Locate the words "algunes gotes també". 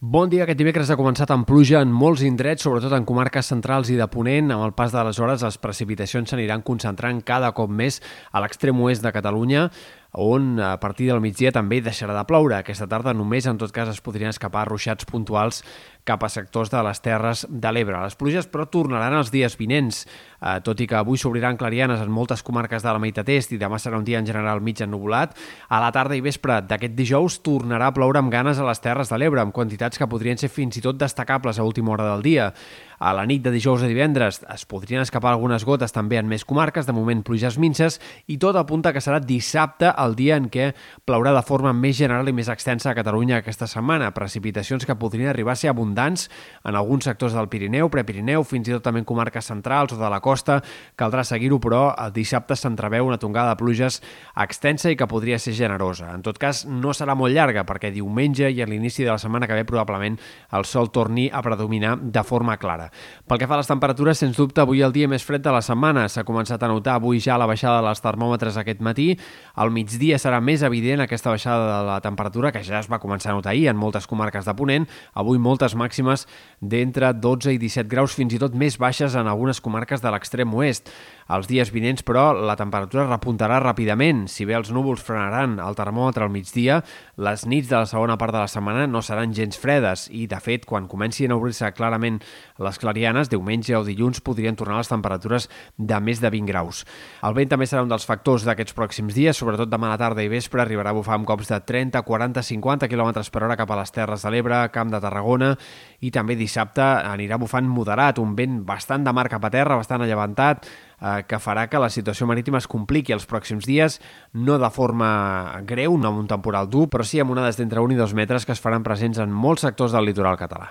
35.30-36.18